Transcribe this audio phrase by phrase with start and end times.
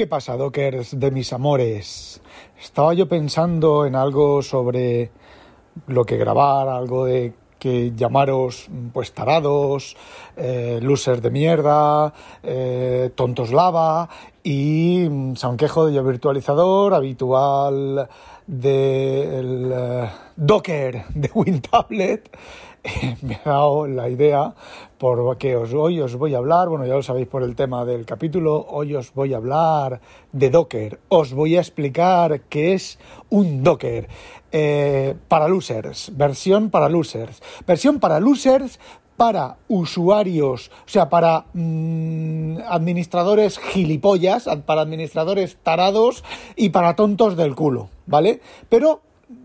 [0.00, 2.22] ¿Qué pasa, Dockers de mis amores?
[2.58, 5.10] Estaba yo pensando en algo sobre
[5.88, 9.98] lo que grabar, algo de que llamaros pues tarados,
[10.38, 14.08] eh, losers de mierda, eh, tontos lava
[14.42, 18.08] y mm, Sanquejo de yo virtualizador habitual
[18.46, 22.34] del eh, Docker de WinTablet
[23.22, 24.54] me ha dado la idea
[24.98, 28.04] porque os, hoy os voy a hablar, bueno ya lo sabéis por el tema del
[28.04, 30.00] capítulo, hoy os voy a hablar
[30.32, 34.08] de Docker, os voy a explicar qué es un Docker.
[34.52, 38.80] Eh, para losers, versión para losers, versión para losers
[39.16, 46.24] para usuarios, o sea, para mm, administradores gilipollas, para administradores tarados
[46.56, 48.40] y para tontos del culo, ¿vale?
[48.70, 49.02] Pero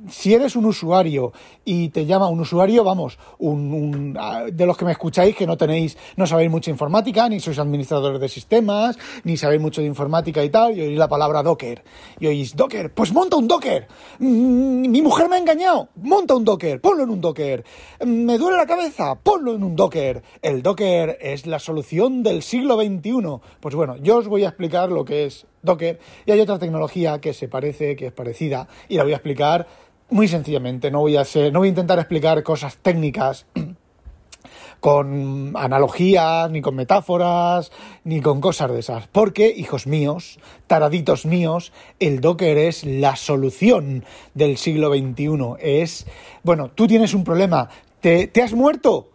[0.09, 1.34] si eres un usuario
[1.64, 5.58] y te llama un usuario, vamos, un, ah, de los que me escucháis que no
[5.58, 10.44] tenéis, no sabéis mucha informática, ni sois administradores de sistemas, ni sabéis mucho de informática
[10.44, 11.84] y tal, y oís la palabra Docker,
[12.20, 13.88] y oís Docker, pues monta un Docker,
[14.20, 17.64] mm, mi mujer me ha engañado, monta un Docker, ponlo en un Docker,
[18.03, 22.42] mm, me duele la cabeza, ponlo en un Docker, el Docker es la solución del
[22.42, 23.39] siglo XXI.
[23.59, 27.20] Pues bueno, yo os voy a explicar lo que es Docker y hay otra tecnología
[27.20, 29.67] que se parece, que es parecida, y la voy a explicar
[30.09, 33.45] muy sencillamente, no voy a no voy a intentar explicar cosas técnicas
[34.80, 37.72] con analogías, ni con metáforas,
[38.03, 39.08] ni con cosas de esas.
[39.08, 45.56] Porque, hijos míos, taraditos míos, el Docker es la solución del siglo XXI.
[45.59, 46.06] Es,
[46.44, 49.09] bueno, tú tienes un problema, te, te has muerto,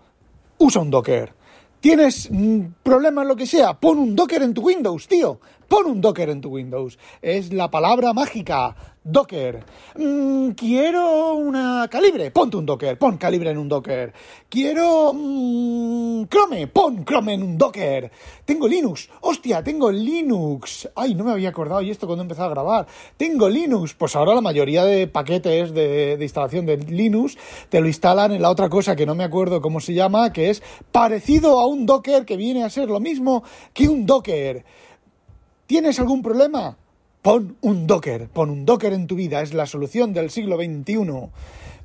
[0.58, 1.34] usa un Docker.
[1.80, 2.28] ¿Tienes
[2.82, 3.74] problemas, lo que sea?
[3.74, 5.40] Pon un Docker en tu Windows, tío.
[5.70, 6.98] Pon un Docker en tu Windows.
[7.22, 8.74] Es la palabra mágica.
[9.04, 9.62] Docker.
[9.96, 12.32] Mm, quiero una calibre.
[12.32, 12.98] Ponte un Docker.
[12.98, 14.12] Pon calibre en un Docker.
[14.48, 16.66] Quiero mm, Chrome.
[16.66, 18.10] Pon Chrome en un Docker.
[18.44, 19.08] Tengo Linux.
[19.20, 20.88] Hostia, tengo Linux.
[20.96, 22.88] Ay, no me había acordado y esto cuando empecé a grabar.
[23.16, 23.94] Tengo Linux.
[23.94, 28.42] Pues ahora la mayoría de paquetes de, de instalación de Linux te lo instalan en
[28.42, 31.86] la otra cosa que no me acuerdo cómo se llama, que es parecido a un
[31.86, 34.64] Docker que viene a ser lo mismo que un Docker.
[35.70, 36.76] ¿Tienes algún problema?
[37.22, 41.30] Pon un Docker, pon un Docker en tu vida, es la solución del siglo XXI.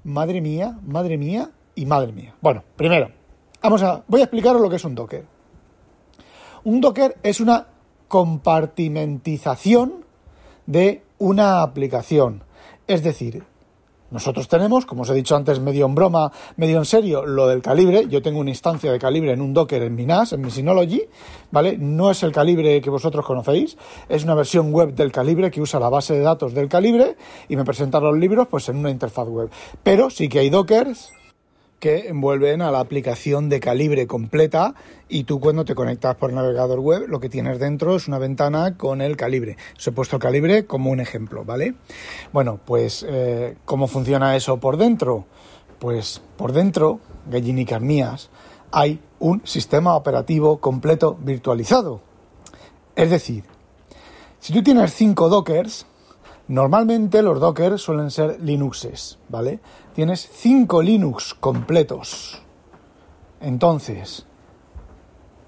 [0.06, 2.34] Madre mía, madre mía y madre mía.
[2.42, 3.12] Bueno, primero,
[3.62, 5.24] vamos a, voy a explicaros lo que es un Docker.
[6.64, 7.68] Un Docker es una
[8.08, 10.04] compartimentización
[10.66, 12.44] de una aplicación.
[12.88, 13.44] Es decir,
[14.12, 17.62] nosotros tenemos, como os he dicho antes, medio en broma, medio en serio, lo del
[17.62, 18.08] calibre.
[18.08, 21.02] Yo tengo una instancia de calibre en un Docker en mi NAS, en mi Synology,
[21.52, 21.78] ¿vale?
[21.78, 23.78] No es el calibre que vosotros conocéis,
[24.08, 27.16] es una versión web del calibre que usa la base de datos del calibre
[27.50, 29.50] y me presenta los libros pues en una interfaz web.
[29.84, 31.12] Pero sí que hay Dockers
[31.80, 34.76] que envuelven a la aplicación de calibre completa
[35.10, 38.78] y tú cuando te conectas por navegador web lo que tienes dentro es una ventana
[38.78, 39.58] con el calibre.
[39.78, 41.76] Os he puesto el calibre como un ejemplo, ¿vale?
[42.34, 45.26] Bueno, pues eh, ¿cómo funciona eso por dentro?
[45.80, 47.00] Pues por dentro,
[47.30, 48.30] gallinicas mías,
[48.72, 52.02] hay un sistema operativo completo virtualizado.
[52.96, 53.44] Es decir,
[54.40, 55.86] si tú tienes cinco dockers,
[56.48, 59.60] Normalmente los Docker suelen ser Linuxes, ¿vale?
[59.96, 62.44] Tienes 5 Linux completos.
[63.42, 64.28] Entonces,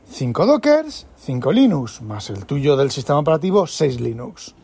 [0.09, 4.55] 5 Dockers, 5 Linux, más el tuyo del sistema operativo, 6 Linux.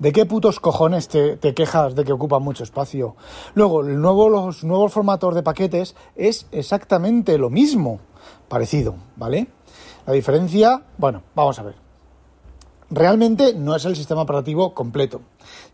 [0.00, 3.14] ¿De qué putos cojones te, te, quejas de que ocupa mucho espacio?
[3.54, 8.00] Luego, el nuevo, los nuevos formatos de paquetes es exactamente lo mismo,
[8.48, 9.46] parecido, ¿vale?
[10.06, 11.87] La diferencia, bueno, vamos a ver
[12.90, 15.20] realmente no es el sistema operativo completo.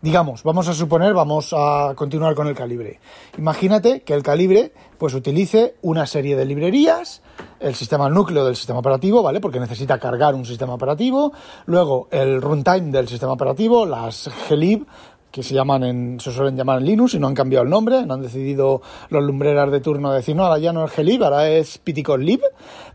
[0.01, 2.99] Digamos, vamos a suponer, vamos a continuar con el calibre.
[3.37, 7.21] Imagínate que el calibre pues utilice una serie de librerías,
[7.59, 9.39] el sistema núcleo del sistema operativo, ¿vale?
[9.39, 11.33] Porque necesita cargar un sistema operativo,
[11.65, 14.85] luego el runtime del sistema operativo, las glib,
[15.35, 18.05] que se llaman en, se suelen llamar en Linux y no han cambiado el nombre,
[18.05, 21.49] no han decidido los lumbreras de turno decir, no, ahora ya no es glib, ahora
[21.49, 21.81] es
[22.19, 22.39] lib,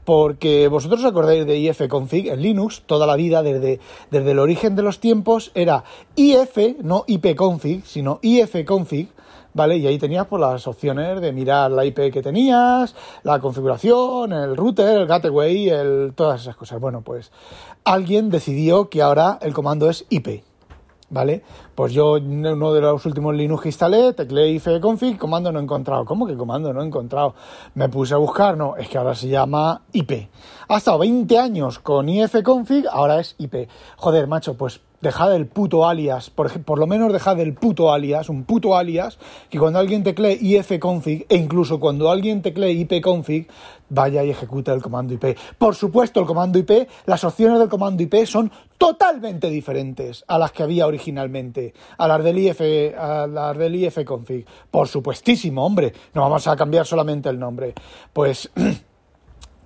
[0.07, 3.79] porque vosotros acordáis de ifconfig en Linux, toda la vida, desde,
[4.11, 5.85] desde el origen de los tiempos, era
[6.17, 9.11] if, no ipconfig, sino ifconfig,
[9.53, 9.77] ¿vale?
[9.77, 14.57] Y ahí tenías pues, las opciones de mirar la IP que tenías, la configuración, el
[14.57, 16.81] router, el gateway, el, todas esas cosas.
[16.81, 17.33] Bueno, pues
[17.85, 20.50] alguien decidió que ahora el comando es IP.
[21.11, 21.43] ¿Vale?
[21.75, 26.05] Pues yo, uno de los últimos Linux que instalé, tecleé ifconfig, comando no encontrado.
[26.05, 27.35] ¿Cómo que comando no he encontrado?
[27.75, 30.29] Me puse a buscar, no, es que ahora se llama IP.
[30.69, 33.69] Ha estado 20 años con ifconfig, ahora es IP.
[33.97, 38.29] Joder, macho, pues dejad el puto alias, por, por, lo menos dejad el puto alias,
[38.29, 39.19] un puto alias,
[39.49, 43.49] que cuando alguien teclee ifconfig e incluso cuando alguien teclee ipconfig,
[43.89, 45.37] vaya y ejecute el comando IP.
[45.59, 50.53] Por supuesto, el comando IP, las opciones del comando IP son totalmente diferentes a las
[50.53, 52.61] que había originalmente, a las del, IF,
[52.97, 54.47] a las del ifconfig.
[54.71, 57.75] Por supuestísimo, hombre, no vamos a cambiar solamente el nombre.
[58.13, 58.51] Pues...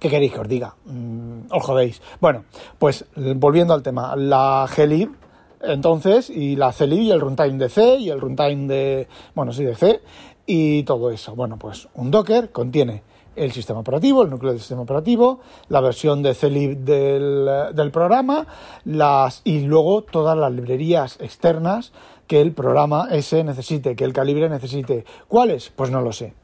[0.05, 0.75] ¿Qué queréis que os diga?
[0.85, 2.03] Mm, os jodéis.
[2.21, 2.45] Bueno,
[2.79, 5.17] pues volviendo al tema, la glib
[5.63, 9.65] entonces, y la CLI y el runtime de C y el runtime de, bueno, sí,
[9.65, 10.03] de C
[10.45, 11.35] y todo eso.
[11.35, 13.03] Bueno, pues un Docker contiene
[13.35, 15.41] el sistema operativo, el núcleo del sistema operativo,
[15.71, 18.47] la versión de CLib del, del programa
[18.85, 21.95] las, y luego todas las librerías externas
[22.27, 25.07] que el programa ese necesite, que el calibre necesite.
[25.29, 25.71] ¿Cuáles?
[25.75, 26.35] Pues no lo sé.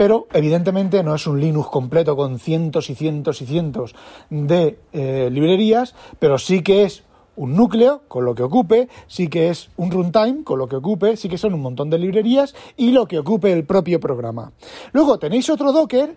[0.00, 3.94] Pero evidentemente no es un Linux completo con cientos y cientos y cientos
[4.30, 7.02] de eh, librerías, pero sí que es
[7.36, 11.18] un núcleo con lo que ocupe, sí que es un runtime con lo que ocupe,
[11.18, 14.52] sí que son un montón de librerías y lo que ocupe el propio programa.
[14.92, 16.16] Luego tenéis otro Docker,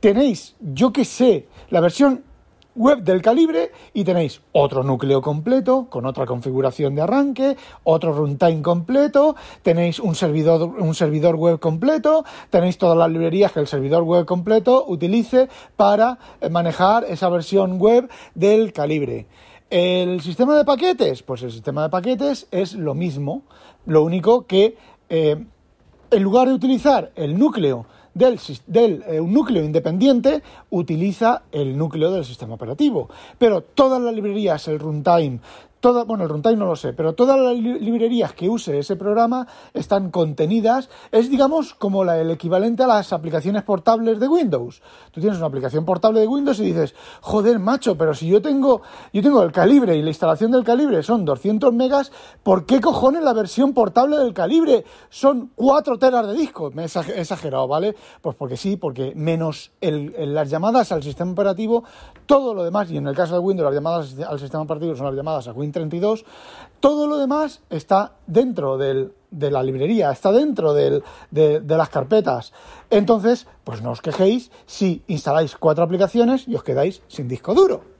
[0.00, 2.24] tenéis, yo que sé, la versión
[2.74, 8.62] web del calibre y tenéis otro núcleo completo con otra configuración de arranque, otro runtime
[8.62, 14.02] completo, tenéis un servidor, un servidor web completo, tenéis todas las librerías que el servidor
[14.02, 16.18] web completo utilice para
[16.50, 19.26] manejar esa versión web del calibre.
[19.70, 23.42] El sistema de paquetes, pues el sistema de paquetes es lo mismo,
[23.86, 24.76] lo único que
[25.08, 25.44] eh,
[26.10, 32.10] en lugar de utilizar el núcleo del, del eh, un núcleo independiente utiliza el núcleo
[32.10, 33.08] del sistema operativo.
[33.38, 35.40] Pero todas las librerías, el runtime,
[35.92, 40.10] bueno, el runtime no lo sé, pero todas las librerías que use ese programa están
[40.10, 44.80] contenidas, es digamos como el equivalente a las aplicaciones portables de Windows.
[45.10, 48.80] Tú tienes una aplicación portable de Windows y dices, joder, macho, pero si yo tengo,
[49.12, 53.22] yo tengo el calibre y la instalación del calibre son 200 megas, ¿por qué cojones
[53.22, 56.70] la versión portable del calibre son 4 teras de disco?
[56.72, 57.94] Me he exagerado, ¿vale?
[58.22, 61.84] Pues porque sí, porque menos las llamadas al sistema operativo,
[62.24, 65.06] todo lo demás, y en el caso de Windows las llamadas al sistema operativo son
[65.06, 66.24] las llamadas a Windows 32,
[66.80, 72.52] todo lo demás está dentro de la librería, está dentro de, de las carpetas.
[72.90, 77.93] Entonces, pues no os quejéis si instaláis cuatro aplicaciones y os quedáis sin disco duro.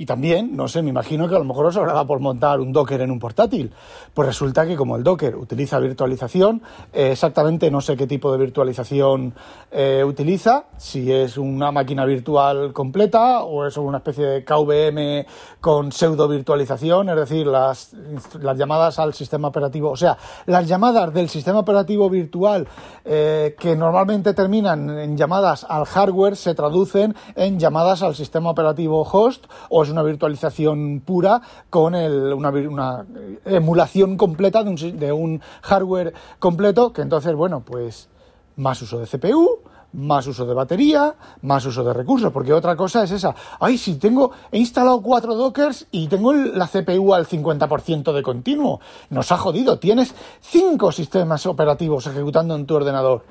[0.00, 2.58] Y también, no sé, me imagino que a lo mejor os habrá dado por montar
[2.58, 3.70] un Docker en un portátil.
[4.14, 8.38] Pues resulta que como el Docker utiliza virtualización, eh, exactamente no sé qué tipo de
[8.38, 9.34] virtualización
[9.70, 15.26] eh, utiliza, si es una máquina virtual completa o es una especie de KVM
[15.60, 17.94] con pseudo virtualización, es decir, las,
[18.40, 22.66] las llamadas al sistema operativo, o sea, las llamadas del sistema operativo virtual
[23.04, 29.02] eh, que normalmente terminan en llamadas al hardware se traducen en llamadas al sistema operativo
[29.02, 33.04] host o una virtualización pura con una,
[33.44, 38.08] emulación completa de un, de un hardware completo, que entonces, bueno, pues
[38.56, 39.60] más uso de CPU,
[39.92, 43.34] más uso de batería, más uso de recursos, porque otra cosa es esa.
[43.58, 48.80] Ay, si tengo, he instalado cuatro Dockers y tengo la CPU al 50% de continuo.
[49.10, 49.78] Nos ha jodido.
[49.78, 53.24] Tienes cinco sistemas operativos ejecutando en tu ordenador.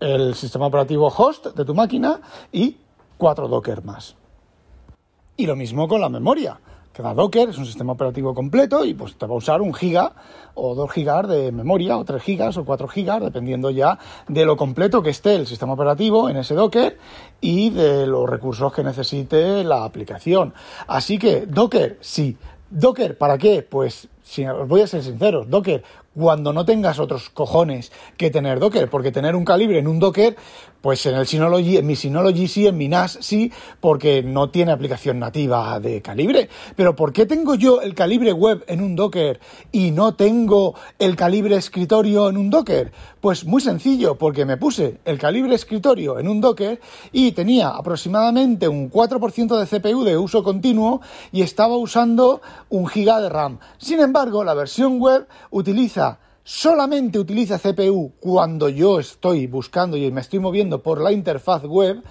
[0.00, 2.76] El sistema operativo host de tu máquina y
[3.18, 4.16] cuatro Docker más.
[5.36, 6.60] Y lo mismo con la memoria.
[6.92, 10.12] Cada Docker es un sistema operativo completo y pues te va a usar un giga
[10.54, 13.98] o dos gigas de memoria o tres gigas o cuatro gigas, dependiendo ya
[14.28, 16.98] de lo completo que esté el sistema operativo en ese Docker
[17.40, 20.52] y de los recursos que necesite la aplicación.
[20.86, 22.36] Así que Docker, sí.
[22.68, 23.62] Docker, ¿para qué?
[23.62, 25.82] Pues si os voy a ser sinceros, Docker,
[26.14, 30.36] cuando no tengas otros cojones que tener Docker, porque tener un calibre en un Docker,
[30.82, 34.72] pues en el Synology, en mi Synology sí, en mi NAS sí, porque no tiene
[34.72, 36.48] aplicación nativa de calibre.
[36.76, 41.16] Pero ¿por qué tengo yo el calibre web en un Docker y no tengo el
[41.16, 42.92] calibre escritorio en un Docker?
[43.20, 46.80] Pues muy sencillo, porque me puse el calibre escritorio en un Docker
[47.12, 53.20] y tenía aproximadamente un 4% de CPU de uso continuo y estaba usando un giga
[53.20, 53.60] de RAM.
[53.78, 60.20] Sin embargo, la versión web utiliza solamente utiliza CPU cuando yo estoy buscando y me
[60.20, 62.02] estoy moviendo por la interfaz web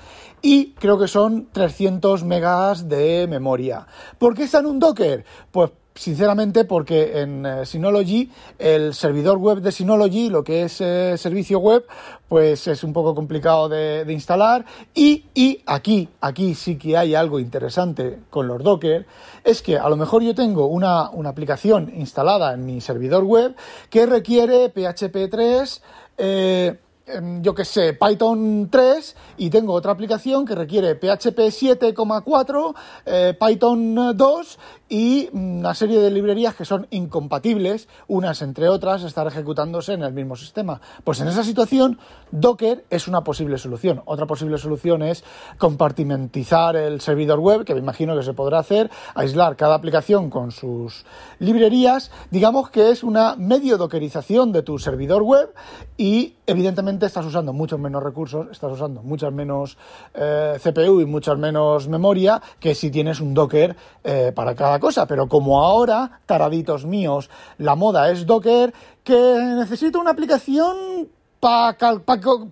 [0.42, 3.88] y creo que son 300 megas de memoria.
[4.18, 5.26] ¿Por qué está en un Docker?
[5.52, 11.16] Pues sinceramente porque en eh, Synology el servidor web de Synology lo que es eh,
[11.18, 11.86] servicio web
[12.28, 14.66] pues es un poco complicado de, instalar.
[14.94, 19.06] Y, y, aquí aquí sí que hay algo interesante con los Docker
[19.44, 23.56] es que a lo mejor yo tengo una, una aplicación instalada en mi servidor web
[23.90, 25.82] que requiere PHP 3
[26.18, 26.80] eh,
[27.14, 33.38] Em, yo que sé, Python 3 y tengo otra aplicación que requiere PHP 7,4, eh,
[33.40, 34.60] Python 2
[34.92, 40.12] y una serie de librerías que son incompatibles, unas entre otras, estar ejecutándose en el
[40.12, 40.82] mismo sistema.
[41.06, 41.98] Pues en esa situación,
[42.32, 44.02] Docker es una posible solución.
[44.04, 45.24] Otra posible solución es
[45.58, 50.52] compartimentizar el servidor web, que me imagino que se podrá hacer, aislar cada aplicación con
[50.52, 51.06] sus
[51.40, 52.12] librerías.
[52.30, 55.54] Digamos que es una medio dockerización de tu servidor web
[55.96, 59.78] y evidentemente estás usando muchos menos recursos, estás usando muchas menos
[60.14, 65.08] eh, CPU y muchas menos memoria que si tienes un Docker eh, para cada cosa.
[65.08, 68.74] Pero como ahora, taraditos míos, la moda es Docker,
[69.04, 69.16] que
[69.56, 71.08] necesito una aplicación
[71.42, 71.76] para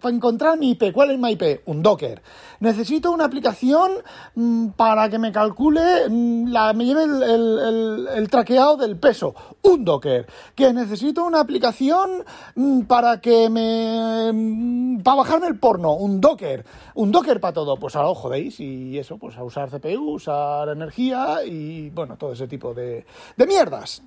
[0.06, 0.92] encontrar mi IP.
[0.92, 1.62] ¿Cuál es mi IP?
[1.68, 2.22] Un Docker.
[2.60, 3.92] Necesito una aplicación
[4.36, 9.36] mm, para que me calcule, mm, la, me lleve el, traqueado del peso.
[9.62, 10.26] Un Docker.
[10.56, 15.02] Que necesito una aplicación mm, para que me...
[15.04, 15.94] para bajarme el porno.
[15.94, 16.66] Un Docker.
[16.96, 17.78] Un Docker para todo.
[17.78, 22.34] Pues ahora os jodéis y eso, pues a usar CPU, usar energía y bueno, todo
[22.34, 23.06] ese tipo de,
[23.38, 24.02] de mierdas.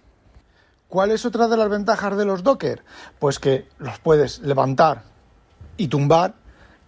[0.93, 2.85] ¿Cuál es otra de las ventajas de los Docker?
[3.19, 5.05] Pues que los puedes levantar
[5.79, 6.35] y tumbar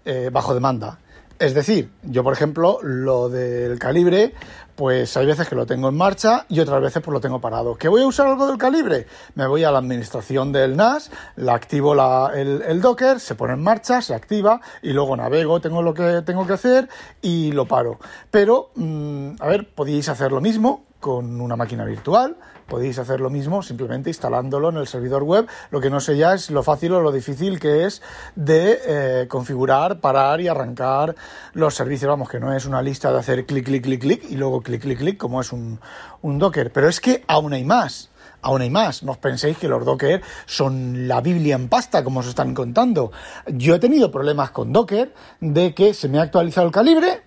[0.04, 0.98] eh, bajo demanda.
[1.38, 4.34] Es decir, yo por ejemplo, lo del calibre,
[4.76, 7.76] pues hay veces que lo tengo en marcha y otras veces pues lo tengo parado.
[7.76, 9.06] ¿Que voy a usar algo del calibre?
[9.36, 11.94] Me voy a la administración del NAS, la activo
[12.30, 16.46] el, Docker, se pone en marcha, se activa y luego navego, tengo lo que tengo
[16.46, 16.90] que hacer
[17.22, 17.98] y lo paro.
[18.30, 23.30] Pero, mm, a ver, podéis hacer lo mismo con una máquina virtual, podéis hacer lo
[23.30, 25.46] mismo simplemente instalándolo en el servidor web.
[25.70, 28.02] Lo que no sé ya es lo fácil o lo difícil que es
[28.34, 31.14] de eh, configurar, parar y arrancar
[31.52, 32.08] los servicios.
[32.08, 34.82] Vamos, que no es una lista de hacer clic, clic, clic, clic y luego clic,
[34.82, 35.80] clic, clic como es un,
[36.22, 36.72] un Docker.
[36.72, 38.10] Pero es que aún hay más.
[38.42, 42.20] Aún hay más, no os penséis que los Docker son la Biblia en pasta, como
[42.20, 43.10] os están contando.
[43.46, 47.22] Yo he tenido problemas con Docker de que se me ha actualizado el calibre,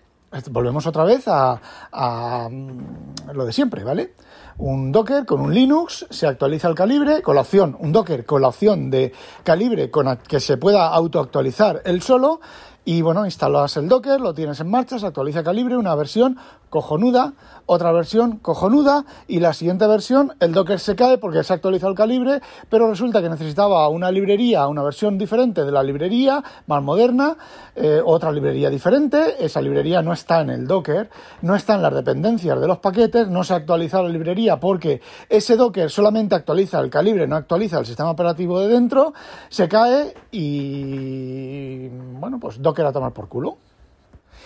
[0.51, 1.59] volvemos otra vez a,
[1.91, 4.13] a mm, lo de siempre, ¿vale?
[4.59, 8.41] Un Docker con un Linux, se actualiza el calibre, con la opción, un Docker con
[8.41, 12.39] la opción de calibre con que se pueda autoactualizar él solo,
[12.87, 16.37] y bueno, instalas el Docker, lo tienes en marcha, se actualiza calibre, una versión
[16.69, 17.33] cojonuda,
[17.65, 21.91] otra versión cojonuda y la siguiente versión el Docker se cae porque se ha actualizado
[21.91, 26.81] el calibre, pero resulta que necesitaba una librería, una versión diferente de la librería, más
[26.81, 27.35] moderna,
[27.75, 31.09] eh, otra librería diferente, esa librería no está en el Docker,
[31.41, 35.01] no está en las dependencias de los paquetes, no se ha actualizado la librería porque
[35.27, 39.13] ese Docker solamente actualiza el calibre, no actualiza el sistema operativo de dentro,
[39.49, 43.57] se cae y bueno, pues Docker a tomar por culo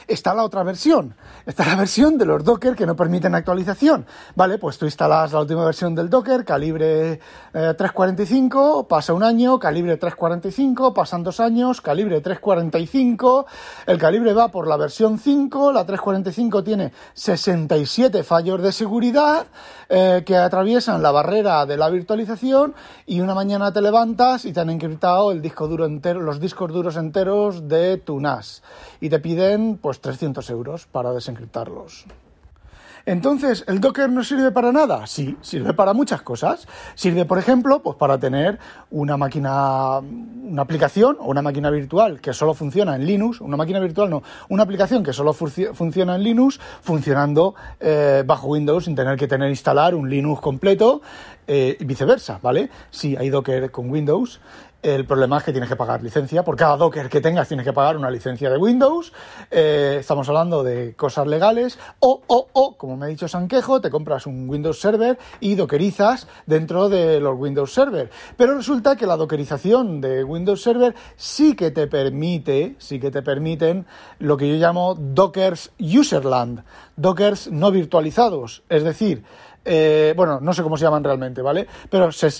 [0.07, 1.15] está la otra versión.
[1.45, 4.05] Está la versión de los Docker que no permiten actualización.
[4.35, 7.19] Vale, pues tú instalas la última versión del Docker, calibre
[7.51, 13.45] 345, eh, pasa un año, calibre 345, pasan dos años, calibre 345,
[13.87, 19.47] el calibre va por la versión 5, la 345 tiene 67 fallos de seguridad
[19.89, 22.73] eh, que atraviesan la barrera de la virtualización
[23.05, 26.71] y una mañana te levantas y te han encriptado el disco duro entero, los discos
[26.71, 28.63] duros enteros de tu NAS
[29.01, 32.05] y te piden pues 300 euros para desencriptarlos.
[33.05, 35.07] Entonces, ¿el Docker no sirve para nada?
[35.07, 36.67] Sí, sirve para muchas cosas.
[36.93, 38.59] Sirve, por ejemplo, pues para tener
[38.91, 43.79] una máquina, una aplicación o una máquina virtual que solo funciona en Linux, una máquina
[43.79, 49.17] virtual no, una aplicación que solo funciona en Linux, funcionando eh, bajo Windows sin tener
[49.17, 51.01] que tener instalar un Linux completo
[51.47, 52.69] eh, y viceversa, ¿vale?
[52.91, 54.39] Sí, hay Docker con Windows
[54.81, 56.43] el problema es que tienes que pagar licencia.
[56.43, 59.13] Por cada Docker que tengas tienes que pagar una licencia de Windows.
[59.51, 61.77] Eh, estamos hablando de cosas legales.
[61.99, 66.27] O, o, o, como me ha dicho Sanquejo, te compras un Windows Server y dockerizas
[66.45, 68.09] dentro de los Windows Server.
[68.37, 73.21] Pero resulta que la dockerización de Windows Server sí que te permite, sí que te
[73.21, 73.85] permiten
[74.19, 76.63] lo que yo llamo Dockers Userland.
[76.95, 78.63] Dockers no virtualizados.
[78.69, 79.23] Es decir,
[79.63, 81.67] eh, bueno, no sé cómo se llaman realmente, ¿vale?
[81.89, 82.31] Pero se,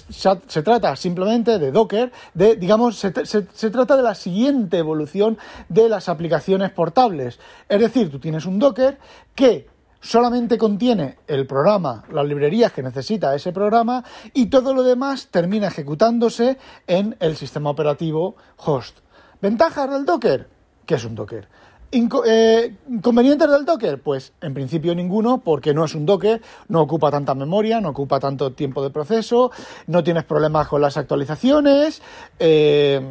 [0.64, 5.38] trata simplemente de Docker, de, digamos, se, se, trata de la siguiente evolución
[5.70, 7.40] de las aplicaciones portables.
[7.70, 8.98] Es decir, tú tienes un Docker
[9.36, 9.68] que
[10.00, 15.68] solamente contiene el programa, las librerías que necesita ese programa y todo lo demás termina
[15.68, 18.98] ejecutándose en el sistema operativo host.
[19.42, 20.50] ¿Ventajas del Docker?
[20.86, 21.48] ¿Qué es un Docker?
[21.92, 24.02] Eh, ¿Inconvenientes del Docker?
[24.02, 28.18] Pues en principio ninguno, porque no es un Docker, no ocupa tanta memoria, no ocupa
[28.18, 29.52] tanto tiempo de proceso,
[29.88, 32.02] no tienes problemas con las actualizaciones,
[32.40, 33.02] eh,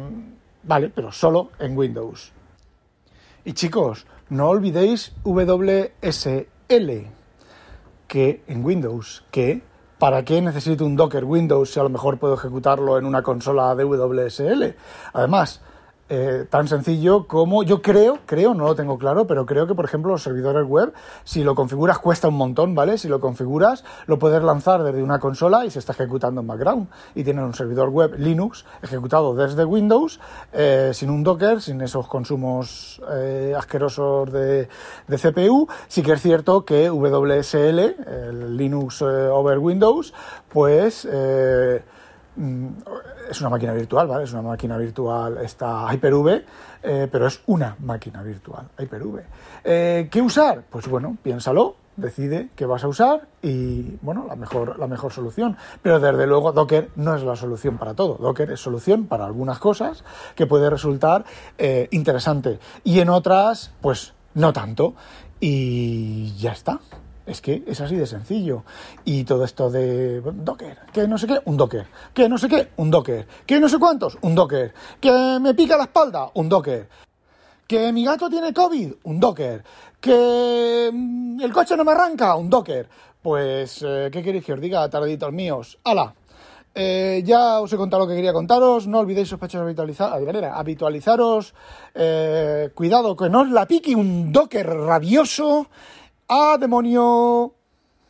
[0.63, 2.31] vale, pero solo en Windows.
[3.45, 7.07] Y chicos, no olvidéis WSL,
[8.07, 9.61] que en Windows, que
[9.99, 13.75] ¿para qué necesito un Docker Windows si a lo mejor puedo ejecutarlo en una consola
[13.75, 14.75] de WSL?
[15.13, 15.61] Además,
[16.13, 19.85] Eh, tan sencillo como yo creo, creo, no lo tengo claro, pero creo que, por
[19.85, 20.91] ejemplo, los servidores web,
[21.23, 22.97] si lo configuras cuesta un montón, ¿vale?
[22.97, 26.89] Si lo configuras, lo puedes lanzar desde una consola y se está ejecutando en background.
[27.15, 30.19] Y tienen un servidor web Linux ejecutado desde Windows,
[30.51, 34.67] eh, sin un Docker, sin esos consumos eh, asquerosos de,
[35.07, 35.69] de, CPU.
[35.87, 40.13] Sí que es cierto que WSL, el Linux over Windows,
[40.49, 42.00] pues Mm,
[43.29, 44.23] es una máquina virtual, ¿vale?
[44.23, 46.45] Es una máquina virtual, está Hyper-V,
[46.83, 49.23] eh, pero es una máquina virtual, Hyper-V.
[49.63, 50.63] Eh, ¿Qué usar?
[50.69, 55.57] Pues bueno, piénsalo, decide qué vas a usar y, bueno, la mejor, la mejor solución.
[55.81, 58.15] Pero desde luego Docker no es la solución para todo.
[58.15, 60.03] Docker es solución para algunas cosas
[60.35, 61.25] que puede resultar
[61.57, 64.95] eh, interesante y en otras, pues no tanto.
[65.39, 66.79] Y ya está.
[67.31, 68.65] Es que es así de sencillo.
[69.05, 71.87] Y todo esto de Docker, que no sé qué, un Docker.
[72.13, 73.25] Que no sé qué, un Docker.
[73.45, 74.73] Que no sé cuántos, un Docker.
[74.99, 76.89] Que me pica la espalda, un Docker.
[77.65, 79.63] Que mi gato tiene COVID, un Docker.
[80.01, 82.89] Que mm, el coche no me arranca, un Docker.
[83.21, 85.79] Pues, eh, ¿qué queréis que os diga, tarditos míos?
[85.85, 86.13] ¡Hala!
[86.75, 88.87] Eh, ya os he contado lo que quería contaros.
[88.87, 90.11] No olvidéis sospechosos habitualizar,
[90.53, 91.53] habitualizaros.
[91.95, 95.67] Eh, cuidado que no os la pique un Docker rabioso.
[96.33, 97.53] アーデモニオ